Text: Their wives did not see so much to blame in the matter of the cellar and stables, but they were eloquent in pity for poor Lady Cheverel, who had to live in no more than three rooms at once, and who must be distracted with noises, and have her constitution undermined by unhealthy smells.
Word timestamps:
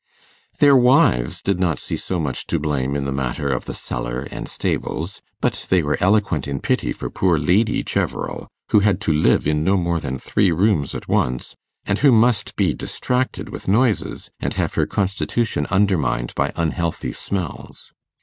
Their 0.57 0.75
wives 0.75 1.43
did 1.43 1.59
not 1.59 1.77
see 1.77 1.95
so 1.95 2.19
much 2.19 2.47
to 2.47 2.57
blame 2.57 2.95
in 2.95 3.05
the 3.05 3.11
matter 3.11 3.49
of 3.49 3.65
the 3.65 3.73
cellar 3.75 4.21
and 4.31 4.49
stables, 4.49 5.21
but 5.41 5.67
they 5.69 5.83
were 5.83 6.01
eloquent 6.01 6.47
in 6.47 6.59
pity 6.59 6.91
for 6.91 7.11
poor 7.11 7.37
Lady 7.37 7.83
Cheverel, 7.83 8.47
who 8.71 8.79
had 8.79 8.99
to 9.01 9.13
live 9.13 9.45
in 9.45 9.63
no 9.63 9.77
more 9.77 9.99
than 9.99 10.17
three 10.17 10.51
rooms 10.51 10.95
at 10.95 11.07
once, 11.07 11.55
and 11.85 11.99
who 11.99 12.11
must 12.11 12.55
be 12.55 12.73
distracted 12.73 13.49
with 13.49 13.67
noises, 13.67 14.31
and 14.39 14.55
have 14.55 14.73
her 14.73 14.87
constitution 14.87 15.67
undermined 15.69 16.33
by 16.33 16.51
unhealthy 16.55 17.13
smells. 17.13 17.93